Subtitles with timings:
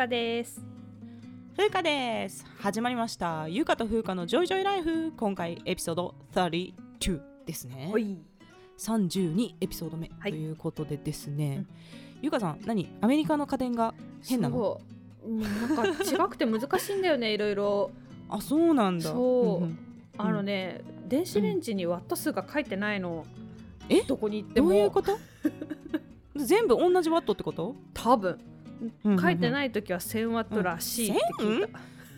[0.00, 0.62] かです。
[1.54, 2.46] ふうかです。
[2.58, 3.46] 始まりました。
[3.48, 5.12] ゆかとふうかのジョイジョイライフ。
[5.14, 7.92] 今回エピソード32ですね。
[7.98, 8.16] い。
[8.78, 10.30] 32エピソード目はい。
[10.32, 11.66] ということでですね、うん。
[12.22, 12.88] ゆかさん何？
[13.02, 13.92] アメリカの家電が
[14.26, 14.80] 変なの？
[15.28, 17.90] なんか違くて難しいんだよねいろいろ
[18.30, 19.10] あそうなんだ。
[19.10, 19.78] そう、んん。
[20.16, 23.26] あのね電子レンジにワット数が書いてないの、
[23.90, 24.00] え？
[24.00, 25.18] どこに行ってどもういうこと？
[26.36, 27.76] 全部同じワットってこと？
[27.92, 28.38] 多分
[29.20, 31.68] 書いていない時は1000ワットらしいって聞い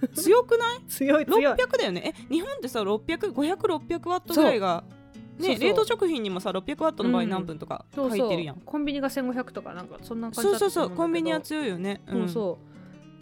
[0.00, 0.80] た、強くない？
[0.88, 1.54] 強 い強い。
[1.54, 2.14] 600だよね。
[2.16, 4.98] え日本ってさ600500600ワットぐらいがそう。
[5.44, 12.58] そうね冷凍食品にもさ600ワットの場合うん何分とかそうそう書いてるやん、コンビニが1500とかなんかそんな感じそうだったそうそうコンビニはう強いよね、そうそ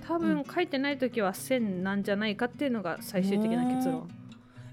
[0.03, 0.05] う。
[0.05, 4.09] 多分書いてない時は1000なんじゃないかっていうのが最終的な結論。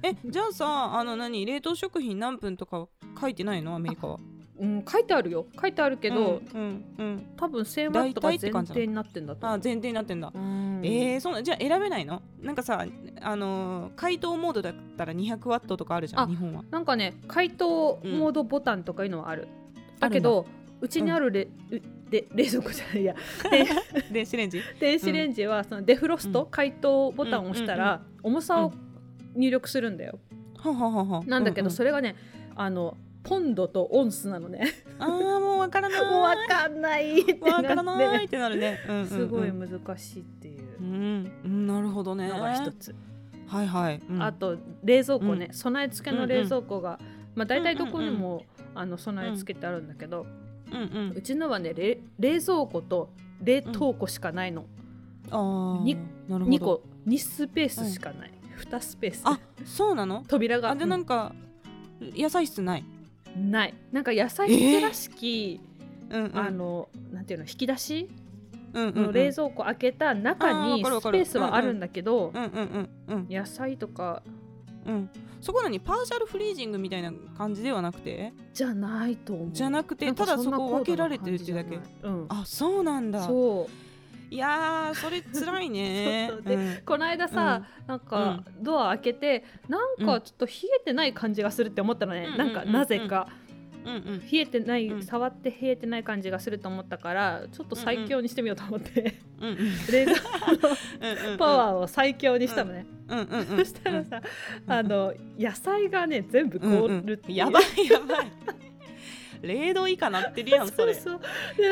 [0.03, 2.87] えじゃあさあの何冷凍食品何分とか
[3.19, 3.75] 書いてないの？
[3.75, 4.19] アメリカは
[4.59, 5.45] うん書いてあるよ。
[5.59, 9.47] 書いてあるけど、うんうん、うん、多分1000ワットが前提になってんだと。
[9.47, 10.81] あ前提になってんだ、うん。
[10.83, 12.21] えー、そうなんじゃあ選べないの？
[12.41, 12.85] なんかさ
[13.21, 16.63] あのー解凍モードだったら200ワットとかあるじゃあん日本は。
[16.71, 19.47] なんかね解凍モードボタンとかいうのはある、
[19.99, 20.45] だけど
[20.81, 23.15] うちにあるレ,う、で冷蔵庫じゃないや。
[23.49, 23.67] で
[24.11, 24.61] 電子レンジ？
[24.79, 26.49] 電子レンジはそのデフロスト、うん。
[26.49, 28.73] 解凍ボタンを押したら、重さを
[29.35, 30.19] 入力するんだよ、
[30.57, 32.15] ははなんだけど、ううそれがね
[32.55, 34.61] あのポンドとオンスなのね。
[34.99, 36.01] あーもうわからない。
[36.01, 37.21] もうわかんない。
[37.21, 39.07] ってわからないってなるね、 うんうんうん。
[39.07, 40.63] すごい難しいっていう。
[40.79, 42.29] うん、うん、なるほどね。
[42.29, 42.95] のが一つ、
[43.47, 44.23] はいはい、うん。
[44.23, 46.99] あと冷蔵庫ね、う備え付けの冷蔵庫が、
[47.35, 48.43] まあ、大体どこにも、
[48.75, 50.25] あの備え付けてあるんだけど、
[50.71, 51.13] うんうん。
[51.15, 53.09] うちのはね冷冷蔵庫と
[53.43, 54.65] 冷凍庫しかないの、
[55.31, 55.83] あー。
[55.83, 55.95] に
[56.27, 56.57] なるほど。
[56.57, 56.81] 2個。
[57.07, 59.21] 2スペースしかない、2スペース。
[59.25, 60.23] あそうなの？
[60.27, 60.71] 扉が。
[60.71, 61.33] あでなんか、
[62.01, 62.81] 野菜室ない？
[62.81, 62.96] うん
[63.37, 63.73] ない。
[63.91, 65.61] なんか野菜室らしき、
[66.09, 66.37] うんうん。
[66.37, 68.09] あのなんていうの引き出し？
[68.73, 69.03] うんうんうん。
[69.05, 72.33] の冷蔵庫開けた中にスペースはあるんだけど、
[73.29, 74.23] 野菜とか。
[74.85, 75.09] うん。
[75.39, 78.33] そこなにパーシャルフリージングみたいな感じではなくて？
[78.53, 79.49] じゃないと思う。
[79.51, 81.79] じゃなくてただそこ分けられてるっていうだけ。
[82.03, 82.25] うん。
[82.29, 83.23] あそうなんだ。
[83.25, 83.71] そう
[84.29, 86.27] いやーそれ辛いね。
[86.31, 86.43] そうそう。
[86.47, 86.77] でうん。
[86.85, 90.51] この間さ、なんかドア開けてなんかちょっと冷
[90.81, 92.37] えてない感じがするって思ったのね、うん。
[92.37, 93.27] なんかなぜか、
[93.85, 93.93] うん。
[93.95, 94.19] うん。
[94.19, 95.03] 冷えてない、うん。
[95.03, 99.49] 触って冷えてない感じがすると思ったからちょっと最強にしてみようと思って、うん。
[99.49, 99.57] うん。
[99.91, 100.17] 冷蔵
[100.99, 101.31] うん。
[101.31, 101.37] うん。
[101.37, 103.19] パワーを最強にしたのね、うん。
[103.19, 103.27] うん。
[103.27, 103.45] うん。
[103.57, 104.21] そしたらさ、
[104.67, 108.31] あの野菜がね全部凍るっていう、やばいやばい
[109.41, 111.19] 0度以下なってるやん それそう。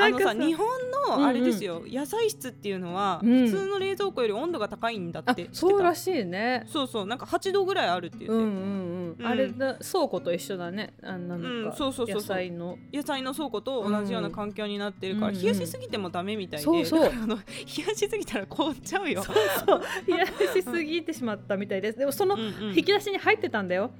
[0.01, 0.67] あのさ日本
[1.09, 3.45] のあれですよ、野菜室っていうのは、うん。
[3.49, 6.63] 普通の冷蔵庫より温度が高いんだあってそうらししいね。
[6.67, 9.27] そうそうなんか8度ぐらいあるって言って、うんうんうん、うん。
[9.27, 10.93] あれだ倉庫と一緒だね。
[11.01, 12.15] あのなんうんかそうそうそう。
[12.15, 12.77] 野菜の。
[12.93, 17.11] 野菜の倉庫と同じような環境になってるから、うん冷やしすぎてもダメみたいで、そうそう。
[17.11, 17.41] あの冷
[17.87, 19.23] やしすぎたら凍っちゃうよ。
[19.23, 19.35] そう。
[19.65, 19.81] そう。
[20.07, 21.99] 冷やしすぎてしまったみたいです。
[21.99, 22.77] でもそのうんうん。
[22.77, 23.91] 引き出しに入ってたんだよ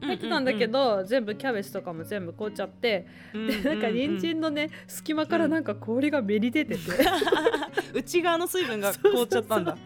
[0.00, 6.80] 入ってたんだけど、ど、全部キャベツとかも全部凍っちゃって、うんうんうんでなんか人参のね隙間からなんか氷がめり出てて、
[7.94, 9.76] 内側の水分が凍っちゃったんだ。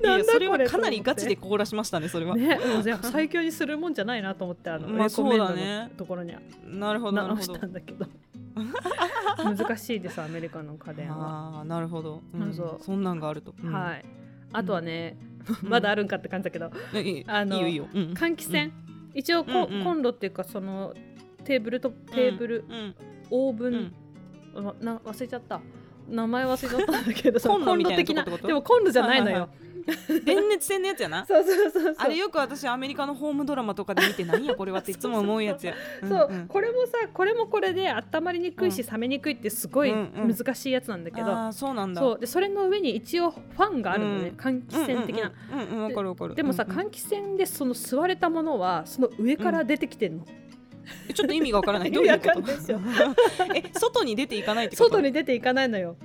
[0.00, 2.56] いやいやそれはかなりガチで凍らしましたねそれは、ね、
[3.02, 5.84] 最強にするもんじゃないなと思ってあの、まあそうだね。
[5.84, 6.40] のところには。
[6.64, 8.06] なるほどなる直しほどたんだけど。
[9.44, 12.54] 難しいですアメリカの家電は、ああなるほど、うん。
[12.54, 12.84] そう。
[12.84, 13.72] そんなんがあると、うん。
[13.72, 14.04] はい。
[14.52, 15.16] あとはね、
[15.62, 15.68] うん。
[15.68, 16.66] まだあるんかって感じだけど。
[16.66, 16.70] あ
[17.44, 18.72] の換気扇、
[19.14, 19.84] 一応こ、うんうん。
[19.84, 20.94] コンロっていうかその
[21.44, 22.94] テーブルとテーブル、うん。
[23.30, 23.92] オーブン、
[24.54, 24.64] うん。
[24.64, 25.60] わな忘れちゃった。
[26.08, 28.24] 名前忘れちゃったんだけどコンロ的な。
[28.24, 29.71] でもコンロじゃないのよ、はいはい
[30.24, 31.24] 電熱線のやつやな。
[31.26, 35.74] そうそうそうあれよく私アメリカのホームドラマとかで見てなんや これはっていつも思うやつや。
[36.08, 42.00] そう、これもさこれもこれで温まりにくいし、う冷めにくいってすごい難しいやつなんだけど、あーそうなんだ。
[42.00, 42.18] そう。
[42.18, 44.36] でそれの上に一応ファンがあるのね、うん。
[44.36, 46.34] 換気扇的な、うんうんうんうんわかるわかる。
[46.34, 50.24] でもさ、換気扇でその吸われたものはその上から出てきてんの、
[51.08, 51.90] えちょっと意味がわからない。
[51.92, 52.42] どういうこと？
[53.54, 54.90] え外に出ていかないってこと？
[54.90, 55.96] 外に出ていかないのよ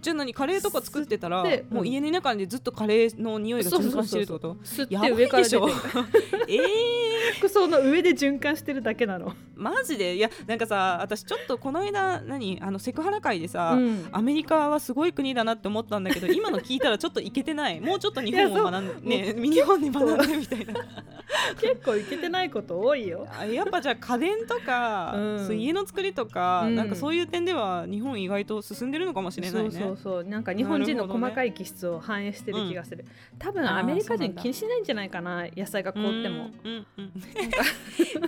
[0.00, 4.54] じゃあ何カレーとか作ってたらでもう家の中でずっとカレーの匂いが循環してるってこと？
[4.64, 5.66] 吸って上からでしょ。
[5.66, 6.46] 出てる。
[6.48, 10.16] え服装の上で循環してるだけなの、マジで？
[10.16, 12.58] いやなんかさ私ちょっとこの間何？
[12.62, 14.08] あのセクハラ会でさ、うん。
[14.12, 17.80] アメリカはすごい国だなって思ったんだけど 今の聞いたらちょっといけてない。
[17.80, 20.74] もうちょっと日本を学んでね日本で学んでみたいな。
[21.60, 23.26] 結構いけてないこと多いよ。
[23.38, 25.60] あやっぱじゃあ家電とか、うん。
[25.60, 26.76] 家の作りとか、うん。
[26.76, 30.24] なんかそういう点では日本意外と進んでるのかもしれないねそうそう。
[30.24, 33.04] なんか日本人の細かい気質を反映してる気がする、
[33.38, 36.50] 多分あーアメリカ人気にしないんじゃないかな野菜が凍っても。
[36.64, 37.12] うんうんうん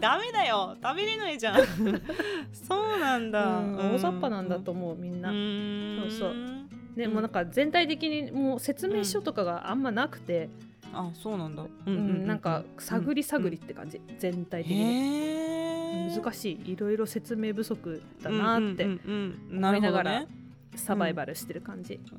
[0.00, 1.56] ダメだよ食べれないじゃん。
[2.52, 3.30] そうなん。
[3.30, 3.76] だ、うん。
[3.94, 4.48] 大雑把なん。
[4.48, 5.20] だと思うみん。
[5.20, 5.96] な、うん。
[5.98, 6.34] そうそう
[6.96, 7.30] でもうなん。
[7.30, 9.82] か全体的にもう説明書とかがあん。
[9.82, 10.48] まなくて、
[10.92, 11.54] あそうなん。
[11.56, 12.26] だ、ううん。
[12.26, 12.38] なん。
[12.40, 18.90] か探り探りって感じ、全体的に難しいいろいろ説明不足だなってうん。
[18.90, 19.00] うん。
[19.04, 19.54] うん。
[19.54, 19.64] うん。
[19.64, 20.26] 思いながらね
[20.76, 22.00] サバイバルしてる感じ、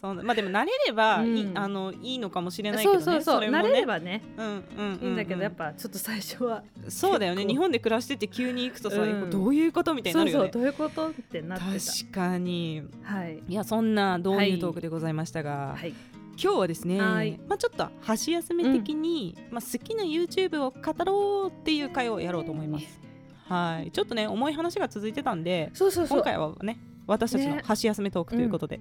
[0.00, 4.22] そうなまあでも慣れればいい,、うんあのいいのかもしれないけどねそうそう慣れればね。
[4.36, 6.62] うんうんいいんだけど、やっぱちょっと最初は。
[6.88, 7.44] そうだよね。
[7.44, 9.30] 日本で暮らしてて急に行くとさ、うん。
[9.30, 10.50] どういうことみたいになるよね。
[10.50, 12.82] そうそうどういうことってなって確かに。
[13.04, 13.42] たはい。
[13.48, 15.94] いやそんな導入トークでございましたが、はい。
[16.38, 17.40] 今日はですね、はい。
[17.48, 23.05] まあ、ちょっと箸休め的に、まあ、好きな YouTube を語ろうっていう会をやろうと思います。
[23.48, 26.18] はい、ちょっとね重い話が続いてたんでそうそうそう。
[26.18, 27.62] 今回はね私たちのね。
[27.64, 28.80] 箸休めトークということで、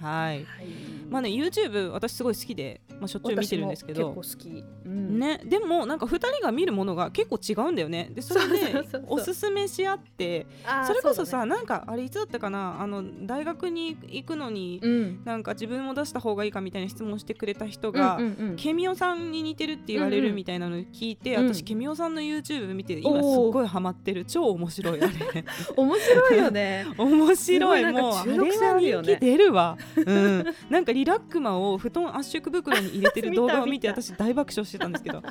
[0.00, 0.44] はい。
[0.44, 4.14] はいまあね YouTube 私すごい好きで、まあ、しょっちゅう見てるんですけど。
[4.14, 8.10] 結構好き、うんね、でもなんか2人が見るものが結構違うんだよね。
[8.12, 9.04] でそれでそうそうそうそう。
[9.08, 10.46] おすすめし合って
[10.86, 11.56] それこそさうだね。
[11.56, 12.80] なんかあれいつだったかな？
[12.80, 15.24] あの大学に行くのに、うん。
[15.24, 18.56] なんか自分を出した方がいいかみたいな質問してくれた人が、うんうんうん。
[18.56, 20.30] ケミオさんに似てるって言われうんうん。
[20.30, 21.54] るみたいなのを聞いて、うん。
[21.54, 24.24] 私ケミオさんの YouTube 見て今すごいハマってる。
[24.24, 25.12] 超面白いあれ。
[25.76, 26.86] 面白いよね。
[26.98, 27.92] 面白い。
[27.92, 35.22] もうあれは人気出るわ、うん、なんかリラックマを布団圧縮袋に入れてる動画を見て 私大爆笑してたんですけど。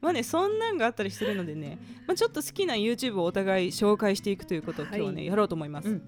[0.00, 6.02] まあねそんなんがあったりするのでね、まあ、ちょっと好きな YouTube をお互い紹介していくということを今日はね、はいやろうと思います、うん。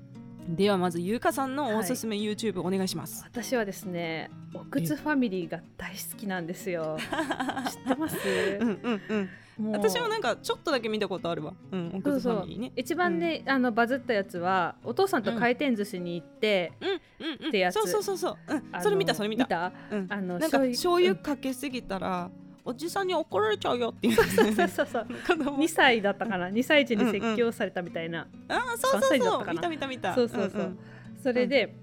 [0.56, 6.99] ではまずゆうかさんのおすすめ YouTube お願いします、私はですねおくつファミリーが大好きなんですよ。
[7.70, 8.17] 知ってます？
[8.61, 9.29] うんうんうん
[9.73, 11.55] 私もなんかちょっとだけ見たことあるわ。
[11.73, 12.73] うんおくずファミリーね。
[12.76, 16.94] 一番ね、あのバズったやつはお父さんと回転寿司に行って、うんうん
[17.43, 17.49] うん。
[17.49, 17.75] ってやつ。
[17.75, 18.82] そうそうそうそう、うん。
[18.82, 19.73] それ見たそれ見た。
[20.08, 22.31] あのなんか醤油かけすぎたら、
[22.64, 24.14] おじさんに怒られちゃうよっていう。
[24.17, 25.59] そうそうそうそう 子供。
[25.59, 29.31] 2歳だったかな？2歳児に説教されたみたいな、あーそう3歳そう。
[29.31, 29.62] だったかな？
[29.62, 30.14] そう見た見た見た。
[30.14, 30.79] そうそうそう、んん。
[31.23, 31.75] それで、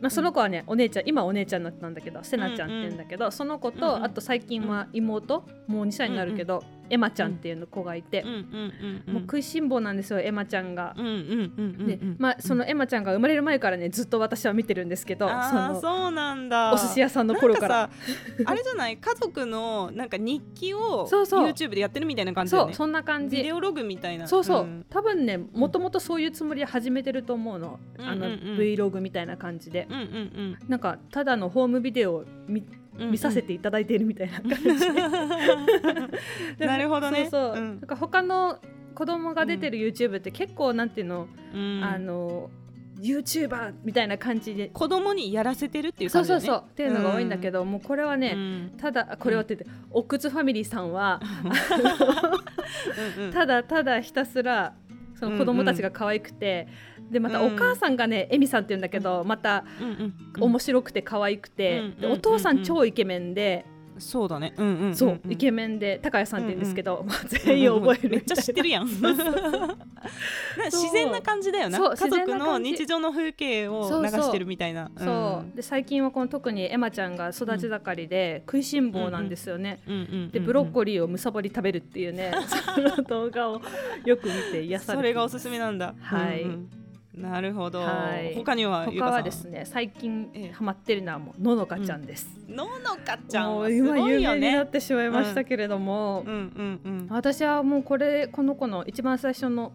[0.00, 8.22] まあ、その子はねお姉ちゃん今お姉ちゃんになったんだけどせなちゃんって言うんだけど、その子と、うんうんあと最近は妹もう2歳になるけど、エマちゃんっていうの子がいて。
[8.22, 9.14] うん、うんうんうん。
[9.14, 10.94] もう食いしん坊なんですよエマちゃんが。
[10.96, 16.72] うんうんうんうんでまあ、そのエマちゃんが生まれる前からねずっと私は見てるんですけどあそそうなんだ。
[16.72, 17.76] お寿司屋さんの頃から。
[17.78, 17.94] なんか
[18.44, 18.96] さあれじゃない？
[18.96, 21.46] 家族のなんか日記をそうそう。
[21.48, 22.72] YouTube でやってるみたいな感じだよね。
[22.72, 23.36] そうそんな感じ。
[23.36, 24.26] ビデオログみたいな。
[24.26, 24.84] そうそう、ん。
[24.88, 28.58] 多分ねもともとそういうつもりで始めてると思うの,、あのうんうんうん。
[28.58, 32.24] Vlog みたいな感じで、うんうんなんかただのホームビデオを
[32.98, 34.92] 見させていただいているみたいな感じ
[36.58, 36.66] で。
[36.66, 37.28] なるほどね。
[37.30, 37.66] そうそう、うん。
[37.66, 38.58] なんか他の
[38.94, 41.82] 子供が出てる YouTube って結構なんていうの、うん。
[41.84, 42.50] あの
[43.00, 44.68] YouTuber みたいな感じで。
[44.68, 46.58] 子供にやらせてるっていうそう感じだね。
[46.58, 48.72] そうそうっていうのが多いんだけど、もうこれはね、うん。
[48.76, 51.20] ただこれはって言って、おくつファミリーさんは
[53.18, 53.32] うんうん。
[53.34, 54.74] ただただひたすら
[55.14, 56.68] その子供たちが可愛くて、
[57.10, 59.64] でまたお母さんがね、エミさんって言うんだけどまた
[60.38, 63.64] 面白くて可愛くて、お父さん超イケメンで、
[63.98, 64.54] そうだね。
[64.56, 68.86] うんうんそうイケメンで高谷さんって言うんですけど、まあ、全員覚えるめっちゃ知ってるやん。
[68.88, 69.02] 自
[70.92, 71.78] 然な感じだよな。
[71.78, 74.90] 家族の日常の風景を流してるみたいな。
[74.96, 75.56] そう。
[75.56, 79.80] で最近はこの特にエマちゃんが育ち盛りで食いしん坊なんですよね。
[80.32, 82.32] でブロッコリーをむさぼり食べるっていうね
[82.74, 83.60] その動画を
[84.04, 85.94] よく見て癒されてそれがおすすめなんだ。
[86.00, 86.46] はい
[87.18, 87.80] なるほど。
[87.80, 88.34] はい。
[88.34, 90.52] 他にはゆ他はですね最近ええ。
[90.52, 92.28] ハマってるのはもうののかちゃんです。
[92.48, 94.40] ののかちゃんすごいよね。
[94.40, 97.06] 名になってしまいましたけれども、うんうんうん。
[97.10, 99.72] 私はもうこれこの子の一番最初の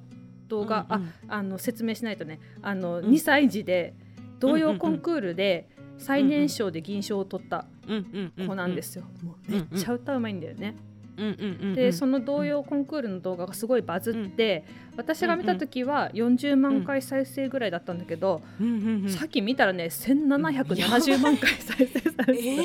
[0.48, 2.40] 動画、うんうんああの説明しないとね。
[2.62, 3.06] あの、ん。
[3.06, 3.94] 2歳児で
[4.40, 8.48] 童うんうんうん謡コンクールで最年少で銀賞を取ったうんうんうん。
[8.48, 9.06] 子なんですよ。
[9.24, 10.76] もうめっちゃ歌うまいんだよね。
[11.18, 11.76] うんうんうんうん。
[11.76, 14.66] でその童謡コンクールの動画がすごいバズって、
[14.96, 19.10] 私が見た時は40万回再生ぐらいだったんだけど、うんうんうん。
[19.10, 22.58] さっき見たらね1770万回再生されてえ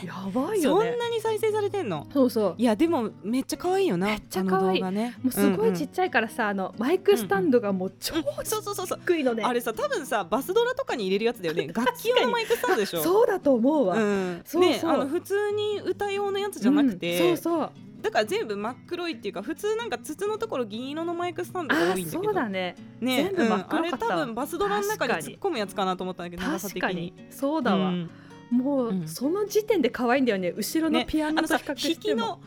[0.00, 0.94] た、やばいそよね。
[0.94, 2.06] んなに再生されてんの？
[2.12, 2.54] そうそう。
[2.58, 4.82] いやでもめっちゃ可愛いよなめっちゃ可愛い。
[4.82, 5.16] あの動画ね。
[5.22, 8.14] もうすごいちっちちゃいからさ、あのマイクスタンドがもう超
[8.44, 9.00] そうそうそうそう。
[9.06, 11.68] 低いのね、あれさ多分さバスドラとかに入れるやつだよね。
[11.72, 13.02] 楽器用のマイクスタンドでしょ。
[13.02, 14.42] そうだと思うわ、うん。
[14.44, 14.70] そうそう。
[14.70, 17.70] ねあの普通に歌用のやつじゃなくて、うんそうそう
[18.04, 22.22] だから全部真っ黒いっていうか普通なんか筒のところ銀色のマイクスタンドがあ多いんだけど。
[22.22, 22.76] そうだね。
[23.00, 23.88] ね全部真っ黒うん。
[23.88, 27.14] あれ多分バスドラの中に突っ込むやつかなと思ったんだけど長さ的確かに。
[27.30, 28.10] そうだわ、うん。
[28.50, 30.52] もう、うんその時点で可愛いんだよね。
[30.54, 32.42] 後ろのねピアノと比較しても、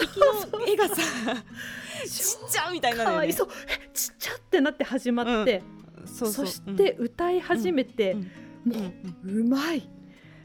[0.00, 3.32] 引きの絵がさちっちゃみたいなのよね。
[3.32, 3.48] そう。
[3.68, 5.62] えちっちゃってなって始まって、
[6.06, 6.46] そうそう。
[6.46, 8.72] して歌い始めて、うん。
[8.72, 8.78] も
[9.24, 9.36] うん。
[9.36, 9.86] ううまい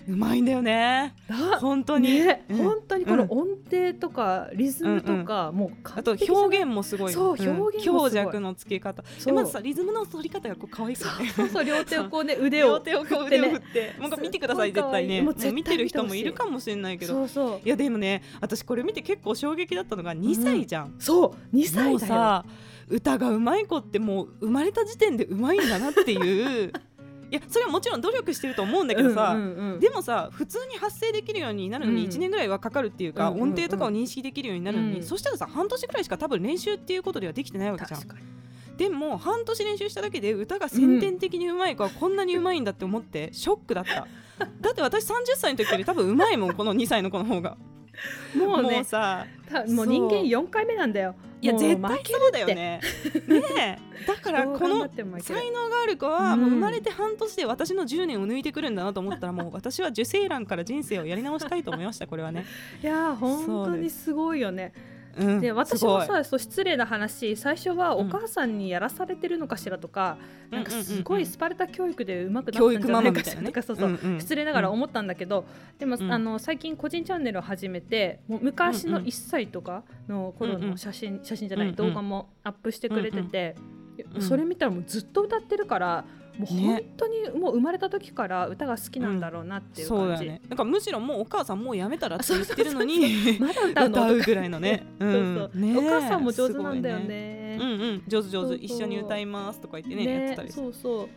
[0.09, 1.13] うまいんだよね。
[1.27, 2.57] な本当に、ね、うん。
[2.57, 6.43] 本当にこの音程とかリズムとか、もうあと完璧じゃない。
[6.45, 7.13] 表現もすごい。
[7.13, 9.03] そう表現強弱のつけ方。
[9.23, 11.29] でまずさリズムの取り方がこう可愛くてね。
[11.29, 15.21] そうそう両手をこうね腕 両を手をこう腕を振ってもう見てください絶対ね。
[15.53, 16.23] 見てる人もい。
[16.23, 17.13] るかもしれないけど。
[17.13, 17.61] そうそう。
[17.63, 22.45] いやでもね私これ見て結構衝撃だったのが2歳じゃん、そう2も歳だよ。
[22.89, 26.73] 歌がうまい子ってもう生まれた時点でうまいんだなっていう
[27.31, 29.79] いやそれはもちろん努力してると思うんだけどさ、うんうんうん。
[29.79, 32.09] でもさ普通に発声できるようになるのにうん。
[32.09, 33.49] 1年ぐらいはかかるっていうか、うんうんうん。
[33.49, 35.03] 音程とかを認識できるようになるのに、うん。
[35.03, 38.01] そしたらさ半年ぐらいしか多分練習っていうことではできてないわけじゃん。
[38.77, 44.07] でも半年練習しただけで歌が先天的にうまい子はこんなにうまいんだって思ってショックだった。
[44.61, 47.57] だって私30歳の時より多分うまいもんこの2歳の子の方が
[48.35, 51.15] もうねさたもう人間4回目なんだよ。
[51.41, 52.55] いやもう絶対そうだよね。
[52.55, 52.81] ね
[53.57, 54.05] え。
[54.05, 54.89] だから この
[55.21, 56.41] 才能がある子はうん。
[56.41, 62.45] もう生まれて半年で私の10年を抜いてくるんだなと思ったらもう私は受精卵から人生をやり直したいと思いましたこれはね、
[62.83, 64.73] いやー本当にすごいよね
[65.17, 70.17] うん、で私もさそう失礼な話最初はお母さんにやらされてるのかしらとか、
[70.51, 75.45] なんかすごいスパルタ教育でうまくなったんじゃないかしらとかそうそう、んん失礼ながら思ったんだけど、
[75.77, 76.11] でも、うん。
[76.11, 83.55] あの最近個人チャンネルを始めてもう昔の1歳とかの頃の写真、写真じゃない、うんうん動画もアップしてくれてて、
[84.15, 84.21] うん。
[84.21, 86.05] それ見たらもうずっと歌ってるから
[86.39, 86.67] もうね。
[86.67, 90.41] 本当にもう生まれた時から歌が好きなんだろうなっていう感じ、そうだよね。
[90.47, 94.85] なんかむしろもうお母さんもうやめたらって言ってるのにまだ歌うの歌うぐらいのね。
[94.99, 95.51] そうそう。
[95.53, 97.57] ねえお母さんも上手なんだよすごいね。
[97.59, 98.03] うんうん。
[98.07, 98.55] 上手上手。
[98.55, 101.09] 一緒に歌いますとか言ってねやってたりそうそう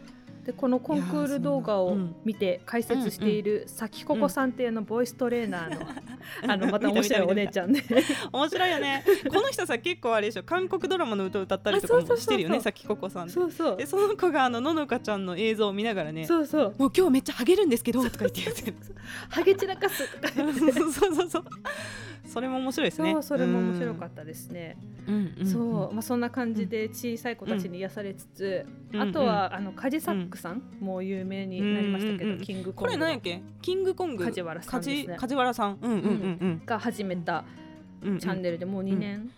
[0.44, 5.86] でこのコンクール動画を見て解説しているさきここさんっていうのボイストレーナーの
[6.52, 7.82] あのまた面白いお姉ちゃんで。
[8.32, 9.04] 面白いよね。
[9.28, 10.42] この人さ結構あれでしょ。
[10.42, 13.76] 韓国ドラマの歌を歌ったりとかもしてるよねさきここさんそうそう。
[13.76, 18.76] でその子があのののかちゃんの映像を見ながらねそうそうもう今日めっちゃハゲるんですけどとか言って言ってる。
[19.28, 21.44] ハゲ散らかすとか そうそうそう
[22.32, 23.12] それも面白いですね。
[23.12, 25.60] そうそれも面白かったですね、た、うんうんそ
[25.90, 29.00] う、まあ、そんな感じで小さい子たちに癒されつつ、うん。
[29.00, 33.42] あとはあのカジサックさん、もう有名になりましたけど、キングコこングれ何やっけ？
[33.60, 34.24] キングコング？
[34.24, 35.06] 梶原さんですね。
[35.06, 35.78] 梶梶原さん。
[35.80, 37.44] うんうんうんが始めた
[38.02, 39.30] チャンネルでもう2年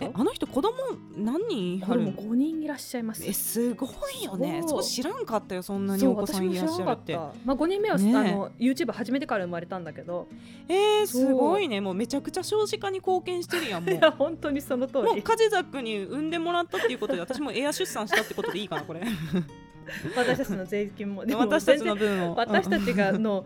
[0.00, 0.74] えあの人子供
[1.16, 3.24] 何人これもあるの5人いらっしゃいます。
[3.26, 4.62] えすごいよね。
[4.66, 7.16] そう知らんかったよそんなにお子さんいらっしゃるって。
[7.16, 8.16] まあ、5人目は、ねえ。
[8.16, 10.28] あの YouTube 始めてから生まれたんだけど。
[10.68, 11.80] えー、すごいね。
[11.80, 15.02] もうめちゃくちゃ少子化に貢献してるやんも いうや本当にその通り。
[15.04, 19.02] もうカジザックに産んでもらったっていうことで 私もエア出産したってことでいいかなこれ。
[20.16, 22.34] 私たちの税金も私たちの分を。
[22.34, 23.44] 私たちがの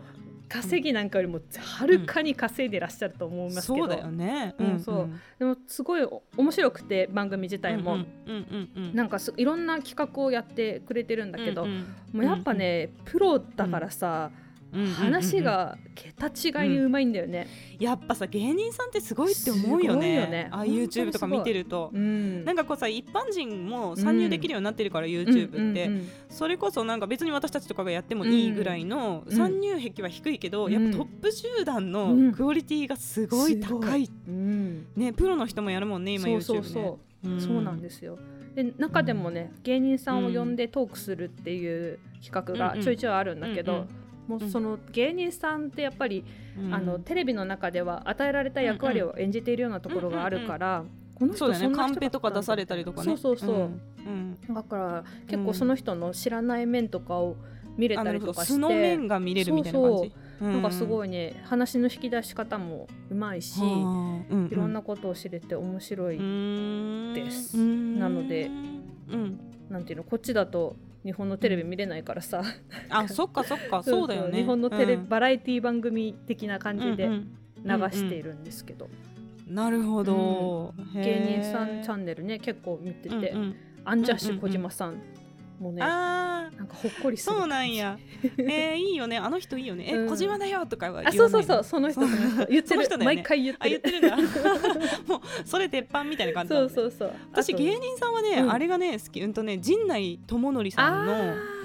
[0.49, 4.55] 稼ぎなんかよりもはるかに稼いでらっしゃると思いますけど、そうだよね。
[4.59, 5.09] うんそう。
[5.39, 7.97] でもすごいお面白くて番組自体も、
[8.93, 17.47] なんかすいろんな企画をやってくれてるんだけど、もうやっぱね、プロだからさ、うん話が桁違いにうまいんだよね。
[17.79, 20.15] やっぱさ芸人さんってすごいって思うよね。
[20.15, 20.49] よね。
[20.51, 21.91] あ本当に YouTube とか見てると。
[21.93, 21.97] う。
[21.99, 22.43] ん。
[22.43, 26.09] なんかこうさ一般人も参入できるようになってるから、YouTube って、うんうんうん。
[26.29, 29.35] それこそなんか別に私たちとかがやってもいいぐらいのうん。
[29.35, 30.71] 参入壁は低いけど、うん。
[30.71, 31.91] やっぱトップ集団うん。
[31.91, 34.87] のクオリティがすごい高い、うん。
[34.95, 36.73] ねプロの人もやるもんね今 YouTube ねそうそう。
[36.73, 37.41] そう、うん。
[37.41, 38.19] そうなんですよ。
[38.55, 43.87] で中でもね、芸人さんを呼んでトークするっていう企画がちょいちょいあるんだけど、うんうん
[44.27, 46.23] もうその芸人さんってやっぱり、
[46.59, 46.73] うん。
[46.73, 50.83] あのテレビの中では与えられた役割を演じているようなところがあるから、
[51.15, 53.05] この人そんな人カンペとか出されたりとかね。
[53.05, 53.81] そうそうそう、ん
[54.49, 57.35] うんだから結構その人の知らない面とかを
[57.77, 60.13] 見れたりとかして、素の面が見れるみたいな感じ。
[60.39, 63.61] なんかすいごいね話の引き出し方もうまいし、い
[64.55, 66.17] ろんなことを知れて面白い、
[67.15, 68.45] ですなので
[69.11, 69.85] うんなん。
[69.85, 70.75] ていうのこっちだと
[71.07, 72.43] 日本のテレビ見れないからさ、
[72.89, 73.81] あそっかそっか。
[73.81, 74.39] そ うだよね。
[74.39, 75.07] 日本のテレビ、うん。
[75.07, 78.89] バラエティ番組的な感じでうん流しているんですけど、
[79.49, 83.55] うんなるほど、芸人さんチャンンネルね結構見てて、うんうん。
[83.85, 85.01] アンジャッシュ小島さん
[85.59, 87.97] もね、あなんかほっこりするそうなんや。
[88.37, 89.17] えー、いいよね。
[89.17, 89.85] あの人いいよね。
[89.87, 92.01] え、うん小島だよとかはあ言わないのそうそうそうその人
[92.49, 94.17] 言ってる、人ね毎回言っあ、てる言ってるんだ。
[95.07, 96.69] もうそれ鉄板みたいな感じだそう。
[96.69, 99.21] そうそう私芸人さんはね、うんあれがね好き。
[99.21, 101.56] うんとね陣内智則さんの。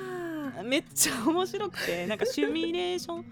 [0.62, 3.24] あめっちゃ面白くて なんかシミュレーション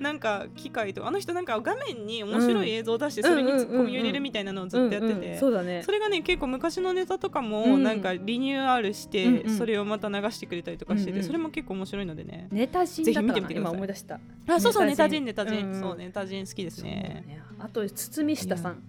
[0.00, 5.82] なんか機械とあの人なんか画面に面白い映像を出してそれにツッコミを入れるみたいなのをずっとやってて、そうだね。
[5.82, 13.70] それがね結構昔のネタとかもなんかリニューアルして、それをまた流してくれたりとかしてて、それも結構面白いのでね、ネタ人ぜひ見てみてください。
[13.70, 14.20] 今思い出した。
[14.48, 17.42] あそうそうネネタ人ネタ人、そうネタ人好きですね。
[17.58, 18.82] あと堤下さん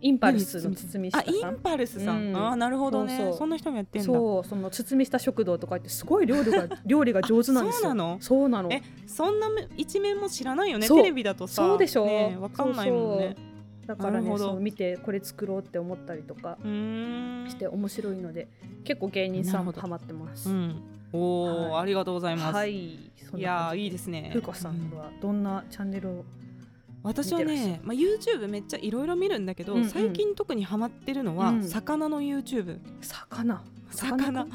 [0.00, 2.36] インパルスの堤下あイさんンパルスさん、うん。
[2.36, 3.32] あなるほどね。
[3.36, 4.06] そんな人もやってんだ。
[4.06, 7.88] そうその堤下食堂とか言ってすごい料理が料理が上手なんですよ。
[7.88, 8.18] そうなの？
[8.20, 8.72] そうなの。
[8.72, 11.62] えそんな一面も知らないよねテレビだとさ。
[11.62, 12.04] そうでしょ。
[12.06, 13.36] ねわかんないもんね。
[13.86, 18.46] だからねそう見てこれ作ろうって思ったりとかして面白いので
[18.84, 20.82] 結構芸人さんもハマってます、うん。
[21.10, 21.82] おお、はい。
[21.82, 22.74] ありがとうございます、はい。
[22.74, 24.30] いやいいですね。
[24.34, 26.24] ふうこさんはどんなチャンネルを
[27.08, 29.88] 私はね、まあ、YouTube めっちゃいろいろ見るんだけど、うんうん。
[29.88, 31.64] 最近特にハマってるのは、うん。
[31.64, 33.62] 魚の YouTube 魚。
[33.90, 34.46] 魚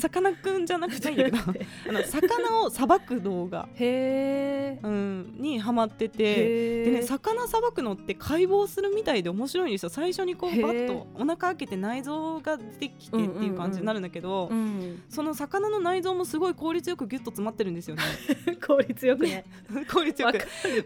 [0.00, 1.38] さかなクンじゃなくていいんだけど
[1.88, 4.86] あの魚をさばく動画、へー。
[4.86, 6.84] うん、にハマってて。
[6.84, 9.88] でね魚さばくのって解剖するみたいで面白いんですよ。
[9.88, 18.02] 最初にこうバッとお腹開けて内臓が出てきてっていう感じになるんだけど、うん、その魚の内臓もすごい効率よくギュッと詰まってるんですよね。
[18.66, 19.44] 効率よくね。
[19.92, 20.38] 効率よく。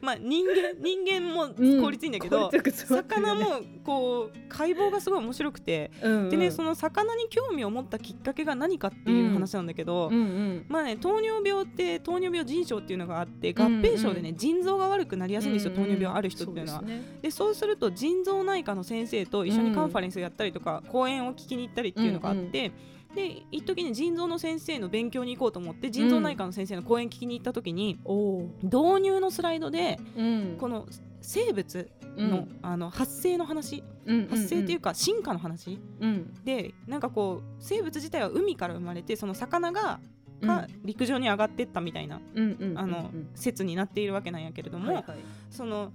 [0.02, 1.82] まあ人間人間もうん。
[1.82, 3.44] 効率いいんだけど、効率よく詰まってるよね。
[3.44, 6.30] 魚もこう解剖がすごい面白くて、うんうん。
[6.30, 10.14] でねその魚に興味を持ったきっかけが何かっていう話なんだけど、うん。
[10.14, 15.84] うんまあね糖尿病って糖尿病腎症っていうのがあって合併症でね、うん腎臓が悪くなりやすいんですよ、うんうん。
[15.84, 16.80] 糖尿病ある人っていうのは。
[16.80, 17.18] そうですね。
[17.22, 22.72] でそうすると腎臓内科の先生と一緒にカンファレンスやったりとか、講演を聞きに行ったりっていうのがあって、
[23.14, 30.56] で一時に腎臓の先生の勉強に行こうと思って腎臓内科の先生の講演聞きに行った時に、おお、導入のスライドでうん。
[30.58, 30.86] この
[31.24, 33.82] 生物の,、あの発生の話。
[34.06, 36.34] うん発生っていうか進化の話、うん。
[36.44, 39.98] でなんかこう生物自体は海から生まれてその魚が
[40.42, 45.04] が陸上に上がってったみたいな、うんうんあの説になっているわけなんやけれども、はいはい。
[45.50, 45.92] その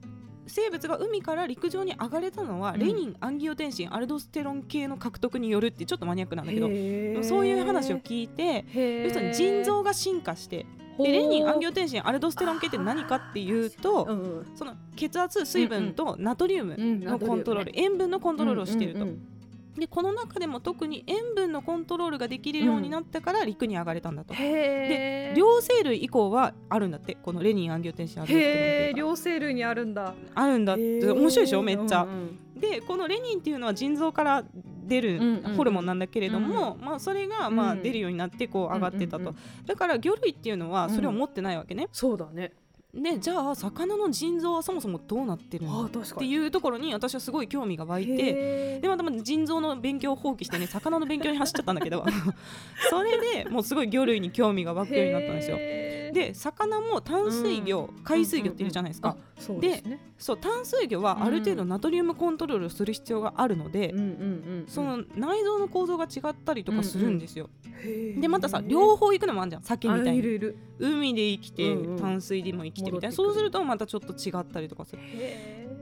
[0.47, 2.79] 生物が海から陸上に上がれたのは、うん。
[2.79, 6.67] レニンアンギオテンシンアルドステロン系の獲得によるってちょっとマニアックなんだけど
[7.23, 8.65] そういう話を聞いて
[9.03, 10.65] 要するに腎臓が進化して
[11.03, 14.45] でレニンアンギオテンシンアルドステロン系って何かっていうと、うんうん。
[14.55, 19.28] その血圧水分とナトリウムうんのコントロール、塩分のコントロールをしていると、うんうん
[19.79, 25.35] でこの中でも特に塩分のコントロールができるようになったから陸に上がれたんだと、へー。
[25.35, 27.15] 両生類以降はあるんだって。
[27.15, 30.13] このレニンアンギオテンシンアンへえ両生類にあるんだ。
[30.35, 34.43] あるんだ面白いでしょめっちゃ、うんうんでこのレニンっていうのは腎臓から
[34.85, 37.83] 出るうんうんホルモンなんだけれども、まあ、それがまあうん。
[37.83, 39.65] 出るようになってこう上がってたと、うんうんうん。
[39.65, 42.51] だから魚類っていうのはそれを持ってないわけね、そうだね
[42.91, 48.79] でじゃあ魚の腎臓はそもそもどうなってるあのっていうところに私はすごい興味が湧いて。
[48.81, 52.03] でまたまた腎臓の勉強を放棄してね魚の勉強に走っちゃったんだけど。
[52.89, 55.57] それでもうすごい魚類に興味が湧くようになったんですよ。
[56.11, 59.99] で魚も淡水魚、海水魚っているじゃないですか、あそうですね。
[60.17, 67.49] そう淡水魚はある程度ナトリウムコントロールをする必要があるので、うんうんうんその内臓の構造が違ったりとかするんですよ。
[67.81, 70.39] へーでまたさ両方行くのもあるじゃん鮭みたあいに。
[70.79, 71.99] 海で生きて、うんうん。
[71.99, 73.15] 淡水でも生きてみたいな。
[73.15, 75.01] そうするとまたちょっと違ったりとかする。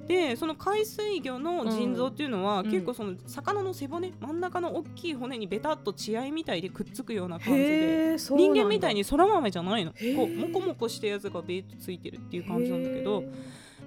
[0.08, 2.72] でその海水魚の腎臓っていうのは、うん。
[2.72, 8.18] 結構その魚の背骨真ん中の大きい骨にベタっと血合いみたいでくっつくような感じで。
[8.18, 13.24] 人間みたいにそら豆じゃないのこうモコモコしたやつがベーッとついてるっていう感じなんだけど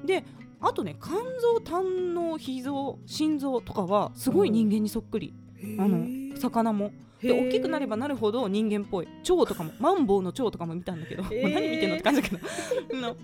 [0.05, 0.25] へで
[0.61, 5.83] あとね肝臓胆の脾臓心臓とかはすごい人間にそっくり、ー。
[5.83, 6.93] あの魚も。
[7.21, 9.09] で大きくなればなるほど人間っぽい。
[9.29, 9.73] 腸とかも。
[9.81, 12.41] マンボウの腸とかも見たんだけど、何見てんのって感じだけど。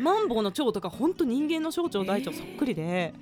[0.00, 3.14] マンボウの腸とか本当人間の小腸大腸そっくりで、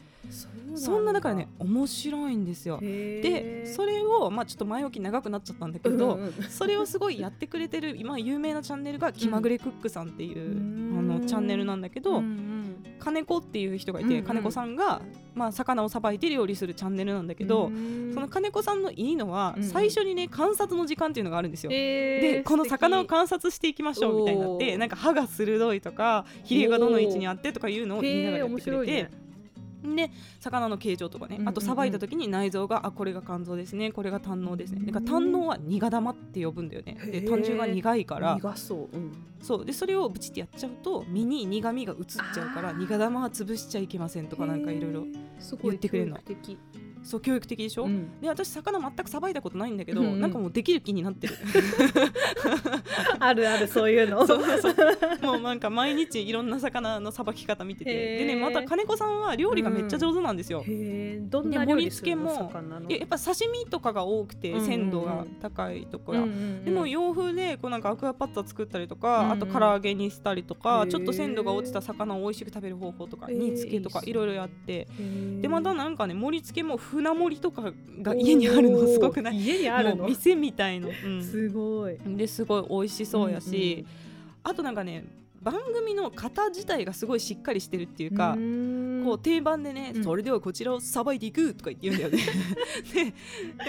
[0.77, 2.79] そんなだからね面白いんですよ。
[2.81, 6.25] ででそれをまあちょっと前置き長くなっちゃったんだけど、うん。
[6.25, 10.99] うんそれをすごいやってくれてる今有名なチャンネルが気まぐれクックさんっていう、うん。
[10.99, 12.77] あのチャンネルなんだけど、うんうん。
[12.99, 14.25] 金子っていう人がいて、うんうん。
[14.25, 15.03] 金子さんが、
[15.35, 18.13] まあ、魚をさばいて料理するチャンネルなんだけど、うん。
[18.15, 21.71] その金子さんのいいのは、うん最初にね観察の時間っていうのがあるんですよ。
[21.73, 29.11] えーでこの魚を素観察していきましょうみたいになってなんか歯が鋭いとかひれがどの位置にあってとかいうのを敵言いながらやってくれて、
[29.83, 33.93] で魚の形状とかね、あとさばいた時に内臓があこれが肝臓ですね。
[33.93, 34.85] これが胆のうですね。
[34.87, 36.97] だから胆のうは苦玉って呼ぶんだよね。
[37.11, 38.35] で胆汁が苦いから。
[38.37, 38.97] 苦そう。
[38.97, 39.13] うん。
[39.41, 39.65] そう。
[39.65, 45.07] でそれをブチってやっちゃうと身に苦味が移っちゃうから苦玉は潰しちゃいけませんとかなんかいろいろ
[45.63, 46.19] 言ってくれるの
[47.03, 48.21] そう教育的でしょ、うん。
[48.21, 50.21] で私魚全くさばいたことないんだけど、うんうん。
[50.21, 51.35] なんかもうできる気になってる。
[53.19, 54.25] あるあるそういうの。
[54.27, 54.75] そうそうそう。
[55.23, 58.19] もうなんか毎日いろんな魚のさばき方見てて。
[58.19, 74.89] でねまた金子さんは料理がめっちゃ上手なんですよ、へえどんなで料理するの盛り付けもややっぱ刺身とかが多くてうんうんうん鮮度が高いところ、うんうんうんでも洋風でこうなんかアクアパッツァ作ったりとか、うんうんあと唐揚げにしたりとか、ちょっと鮮度が落ちた魚を美味しく食べる方法とか煮付けとかいろいろやって。
[75.41, 77.73] でまたなんかね盛り付けも船盛りとか
[78.03, 79.41] が家にあるのすごくない？
[79.41, 80.07] 家にあるの？
[80.07, 81.23] 店みたいの、うん。
[81.23, 81.99] すごい。
[82.05, 83.85] ですごい美味しそうやし、
[84.45, 84.51] うん。
[84.51, 85.05] あとなんかね
[85.41, 88.37] 番組の型自体がすごいしっかりしてるっていうか、
[89.07, 90.05] こう定番でね、うん。
[90.05, 92.19] それではこちらをさばいていくとか言うんだよね。
[92.93, 93.13] でで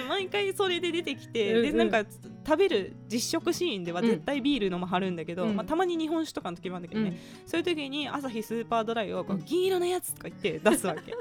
[0.10, 1.72] 毎回それで出てきて、うんうん。
[1.72, 2.10] でなんか
[2.46, 5.56] 食べる実食シーンではうん絶対ビール飲まはるんだけど、うん。
[5.56, 9.46] まあ、たまに日本酒とかの時もあるんだけどね、そういう時に朝日スーパードライをこううん。
[9.46, 11.14] 銀色のやつとか言って出すわけ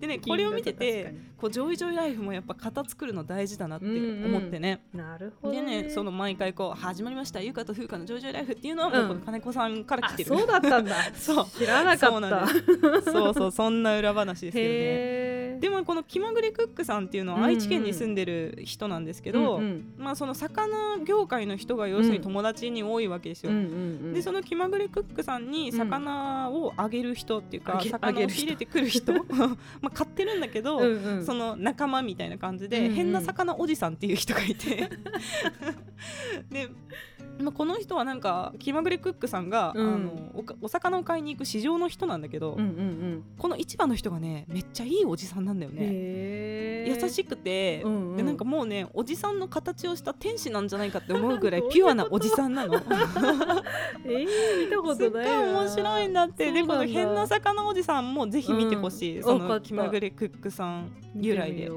[0.00, 10.96] でねこれを見て金てこうジョイジョイライフもやっぱ型作るの大事だなって思ってね、額なるほどでねねその毎回こう始まりましたゆかとふうかのジョイジョイライフっていうのはもうこの金子さんからあ来てる、そうだったんだ。
[11.14, 11.46] そう。
[11.50, 12.46] 知らなかそうった
[13.12, 19.94] そうそうそんな裏話ですけどねでもこの気まぐれクックさんっていうのは愛知県に住んでる人なんですけど、うんうん。
[19.96, 23.52] まあその魚業界の人が要するに友達に多いわけですよ。
[23.52, 23.66] うんうんう
[24.08, 24.12] ん。
[24.12, 29.12] でその気まぐれクックさんに魚をあげる人っていうか、魚を仕入れてくる人。
[29.80, 34.88] まあ買ってるんだけど、うんうんその仲間みたいな感じで、変な魚おじさんっていう人がいて。
[36.50, 36.68] で、
[37.38, 39.94] まあ、この人はなんか気まぐれクックさんが、うん。
[39.94, 46.88] あのおかお魚を買いに行く市場の人なんだけど、うんうんこの市場の人がねめっちゃいいおじさんなんだようんね。
[46.88, 48.16] 優しくて、うんうん。
[48.16, 52.74] でなんかもうねおじさんの形をした天使なんじゃないかって思うぐらい ピュアなおじさんなの。
[54.04, 56.52] えー見たこすっごいとないな面白いんだって。
[56.52, 59.66] でこの変な魚おじさんもぜひ見てほしい、そのうんわかった。
[59.66, 61.70] 気まぐれクックさん由来で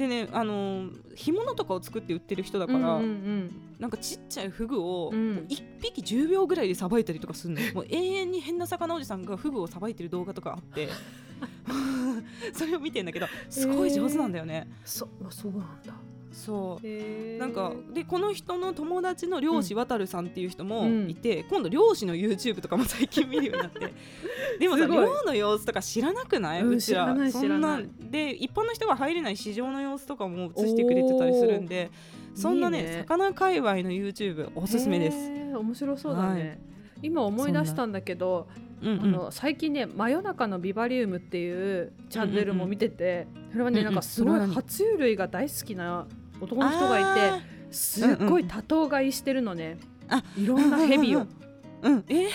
[0.00, 5.46] でねあのー干物とかを作って売ってる人だから、うんうんなんかちっちゃいフグをうん。
[5.48, 10.88] 1匹10秒ぐらいでさばいたりとかするの もう永遠に変な魚おじさんがフグをさばいてる動画とかあって。
[12.52, 15.94] それを見てんだけどすごい上手なんだよね、そあそうなんだ
[16.32, 17.38] そう。
[17.38, 21.10] なんかでこの人の友達の漁師渡さんっていう人もうん。
[21.10, 23.92] いて、今度漁師の YouTube とかも最近見るようになって。
[24.58, 27.04] でもさ漁の様子とか知らなくない、うんうちら。
[27.04, 31.90] 知らないそんな知らで一般の人が入れない市場の様子とかも映してくれてたりするんで
[32.34, 33.04] そんなねね。
[33.08, 35.16] 魚界隈の YouTube おすすめです。
[35.56, 36.58] 面白そうだね、はい。
[37.02, 38.48] 今思い出したんだけど、
[38.82, 39.02] うんうん。
[39.02, 43.92] あの最近ね「真夜中のビバリウム」っていうチャンネルも見てて、それはね、うんうん。
[43.92, 46.06] なんかすごい爬虫類が大好きな
[46.40, 51.20] 男の人がいてすっごい多頭買いしてるのね、あいろんなヘビを。
[51.20, 51.40] うん
[51.82, 52.04] うん。
[52.08, 52.28] え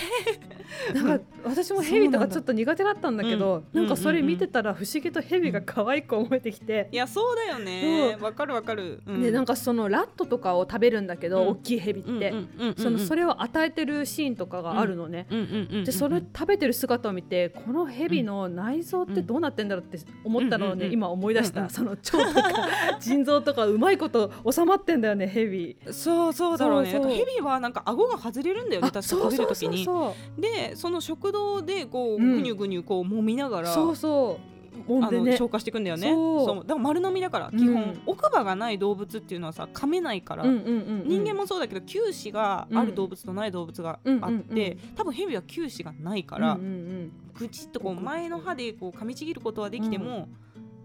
[0.94, 6.90] なんか私もヘビとかちょっと苦手だったんだけどうんなんかそれ見てたら不思議とヘビが可愛く思えてきて。
[6.92, 8.18] い、やそうだよね。
[8.20, 9.22] わかるわかる、うん。
[9.22, 11.48] でなんかそのラットとかを食べるんだけど、うん。
[11.50, 22.52] 大きいヘビって、うんうんうんうんそのそれを与えてるシーンとかがあるのね、うんうんうんうんでそれ食べてる姿を見てこのヘビの内臓ってどうなってんだろうって思ったのをね、うんうんうん今思い出した、うんうんその腸とか
[23.02, 25.78] 腎臓とかうまいこと収まってんだよねヘビ。
[25.92, 26.92] そうそうだろうね。
[26.92, 29.84] ヘビはなんか顎が外れるんだよね確か食べる時に。
[29.84, 32.36] そうでその食道でこううん。
[32.36, 34.56] ぐにゅぐにゅこう揉みながら、そうそう。
[35.04, 36.10] あの消化していくんだよね。
[36.10, 36.56] そう。
[36.58, 37.58] だから丸飲みだからうん。
[37.58, 40.72] 基本、奥歯がない動物っていうのはさ噛めないから、うんうんうんう
[41.06, 41.08] ん。
[41.08, 44.78] 人間もそうだけど臼歯がある動物とない動物があって、うんうんうん。
[44.96, 47.12] 多分ヘビは臼歯がないから、うんうんうん。
[47.38, 50.28] ぐちっとこう前の歯でこう噛みちぎることはできても、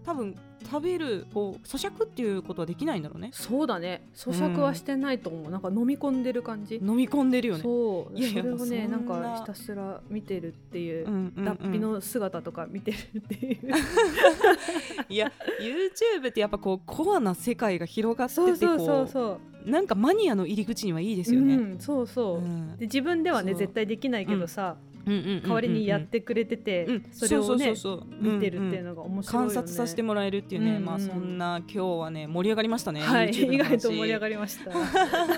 [0.05, 3.29] 多分食べるこう咀嚼っていうことはできないんだろうね。
[3.33, 4.07] そうだね。
[4.15, 7.63] 咀嚼はしてないと思う、なんか飲み込んでる感じ、飲み込んでるよね。
[7.63, 8.17] そう。
[8.17, 11.33] いやいやそれをねなんなんかひたすら見てるっていう、うんうん。
[11.37, 13.59] うん脱皮の姿とか見てるっていう。
[15.09, 19.69] いや YouTube ってやっぱこうコアな世界が広がっててそうそうそうこそう。
[19.69, 21.55] なんかマニアの入り口にはいいですよね。
[21.55, 22.77] うん、そうそう、うん。
[22.77, 27.05] で自分ではね絶対できないけどさ、うんうんうんうん代わりにやってくれてて、うん。
[27.11, 27.73] それをね
[28.19, 33.01] 見てるっていうのが面白いよね、観察させてもらえるっていうね、うんうんまあそんな今日はね盛り上がりましたね。
[33.01, 33.29] はい。
[33.31, 34.71] 意外と盛り上がりました。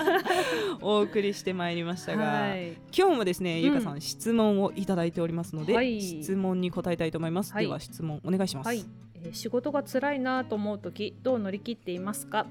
[0.82, 2.74] お送りしてまいりましたが、はい。
[2.98, 3.64] 今日もですね、うん。
[3.64, 6.02] ゆかさん質問をいただいておりますので、はい。
[6.02, 7.54] 質問に答えたいと思います。
[7.54, 7.66] はい。
[7.66, 8.68] では質問お願いします。
[8.68, 8.84] はい、
[9.16, 12.46] えー仕事が辛いなと思う時どう乗り切っていますか？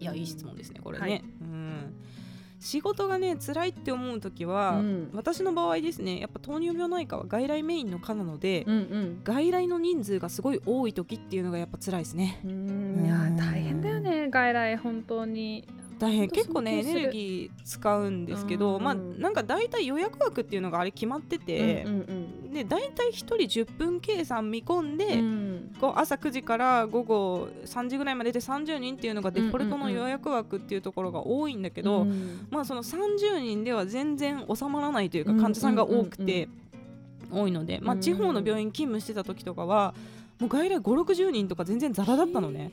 [0.00, 1.22] いやいい質問ですねこれね、
[2.60, 5.10] 仕事がね辛いって思う時は、うん。
[5.14, 12.40] 私の場合ですねやっぱ糖尿病内科は外来メインの科なので、うん外来の人数がすごい多い時っていうのがやっぱ辛いですね。
[12.44, 12.50] うん。
[12.50, 13.36] うんいやうん。
[13.36, 15.66] 大変だよね外来本当に。
[15.98, 16.28] 大変。
[16.28, 22.19] 結構ねエネルギー使うんですけど、うんまあなんか大体予約枠っていうのがあれ決まってて、うんうん
[22.50, 25.74] で大体1人10分計算見込んで、うん。
[25.80, 32.46] こう朝9時から午後3時ぐらいまでで30人っていうのがデフォルトの予約枠っていうところが多いんだけど、うん。
[32.50, 36.48] まあその30人では全然収まらないというか患者さんが多くて
[37.30, 38.00] 多いので、まあ、うん。
[38.00, 39.94] 地方の病院勤務してた時とかは
[40.38, 42.72] もう外来560人とか全然ザラだったのね。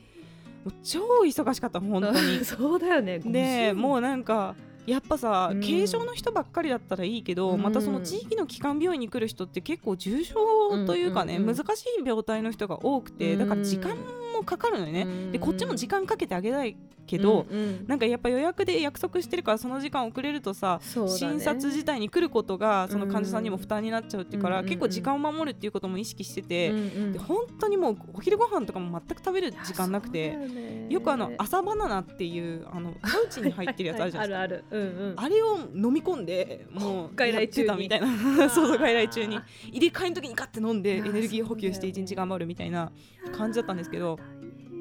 [0.84, 2.44] 超忙しかった本当に。
[2.46, 4.56] そうだよねでもううなんか
[4.88, 5.62] やっぱさ、うん。
[5.62, 7.62] 軽症の人ばっかりだったらいいけど、うん。
[7.62, 11.56] またその地域の基幹病院に来る人って結構重症というかね、うんうんうん。
[11.56, 13.96] 難しい病態の人が多くてだから時間
[14.34, 17.88] もかかるのよね、でこっちも時間かけてあげたいけど、うんうん。
[17.88, 21.08] なんかやっぱ予約で約束してるからその時間遅れるとさ、ね。
[21.08, 24.66] 診察自体に来ることがその患者さんにも負担になっちゃうっていうから、うん。
[24.66, 30.38] 結構時間を守るっていうことも意識してて、うんうんで本当にもうお昼ご飯とかも全く食べる時間なくて
[30.90, 34.44] よくあの朝バナナっていうあの パウチに入ってるやつあるじゃないですか。
[34.44, 35.14] あるあるうんうん。
[35.18, 38.50] あれを飲み込んでもう外来中たみたいな。
[38.50, 39.40] そうそう外来中に。
[39.72, 42.92] 入れ替えの時にガッて飲んでエネルギー補給して一日頑張るみたいな
[43.36, 44.20] 感じだったんですけど。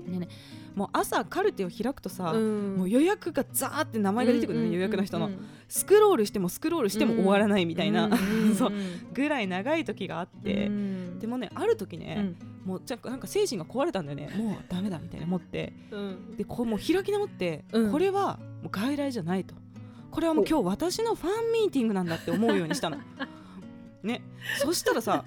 [0.06, 0.28] でね。
[0.76, 2.76] もう朝カルテを開くとさ、うん。
[2.76, 8.72] もう予約がザーって名前が出てくるのね、うんうん予約の人の、うんスクロールしてもスクロールしても終わらないみたいな、うんうん そう
[9.12, 11.18] ぐらい長い時があって、うん。
[11.18, 12.37] でもねある時うね、ん。
[12.64, 14.30] もうじゃなんか精神が壊れたんだよね。
[14.37, 15.72] もうダメだみたいな思って。
[15.90, 16.37] うん。
[16.37, 17.90] でこうもう開き直って、うん。
[17.90, 19.56] これはもう外来じゃないと
[20.16, 22.96] これはもう今日私のファンミーティングなんだって思うようにしたの。
[24.02, 24.22] ね、
[24.57, 25.26] そしたらさ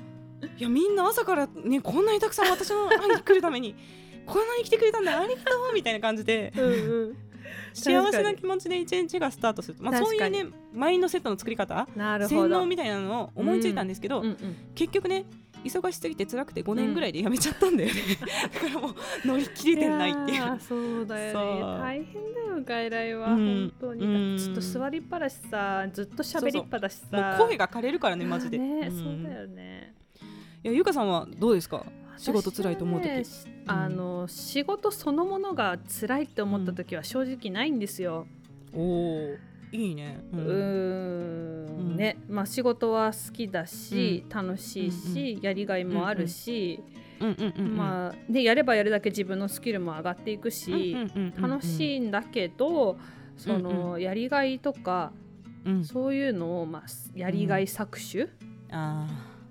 [0.57, 3.75] いやみんな朝からねこんなにたくさん私の会いに来るために
[4.25, 6.67] こんなに来てくれたんだありがとうみたいな感じでうんう
[7.11, 7.17] ん。
[7.73, 14.25] 幸せな気持ちで一日がスタートする、まあ、そういうねマインドセットの作り方洗脳みたいなのを思いついたんですけど、うん。
[14.25, 14.37] うん
[14.73, 15.25] 結局ね
[15.63, 18.01] 忙しすぎて辛くて5年ぐらいで辞めちゃったんだよね、
[18.53, 18.95] だからもう
[19.27, 20.59] 乗り切れてないっていう。
[20.59, 21.79] そうだよね。
[21.79, 23.71] 大変だよ外来は、うん。
[23.79, 24.37] 本当に、うん。
[24.37, 27.35] ずっと座りっぱだしさずっと喋りっぱだしさ。
[27.39, 29.93] 声が枯れるからねマジで、ね、うんそうだよね。
[30.63, 31.85] いやゆかさんはどうですか？
[32.17, 33.23] 仕事辛いと思う時、ね
[33.65, 38.27] あの仕事そのものが辛いって思った時は正直ないんですよ。
[38.73, 39.35] おお
[39.71, 41.93] いいね、うん。
[41.93, 41.95] ん。
[41.95, 42.17] ね。
[42.27, 46.83] まあ仕事は好きだし、楽しいし、やりがいもあるし、
[47.75, 50.95] まあでやればやるだけ自分のスキルも上がっていくし、
[51.39, 52.97] 楽しい、いんだけど、
[53.37, 55.11] そうんのやりがいとか、
[55.65, 56.81] うん、そういうのを、まあ、
[57.15, 58.31] やりがい搾取、
[58.71, 59.07] あ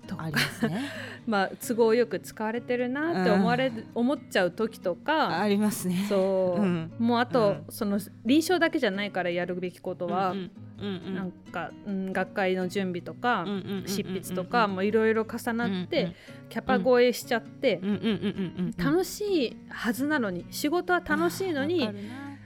[0.09, 0.15] と。
[0.15, 0.89] かね。
[1.27, 6.05] まあ、都合よく使われてるなって思われる思っちゃう時とかありますね。
[6.09, 6.91] そう、うん。
[6.97, 7.63] もうあと、うん。
[7.69, 16.13] その臨床だけじゃないからやるべきことは、うんうんうんなんか、うん、学会の準備とか、うんうんうんうん執筆とかもいろいろ重なって、うん
[16.49, 21.87] キャパ超えしちゃって、うんうんうんうんうん楽しいはずなのに仕事は楽しいのに